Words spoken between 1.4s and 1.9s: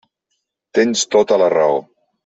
la raó.